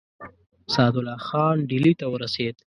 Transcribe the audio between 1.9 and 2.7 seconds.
ته ورسېد.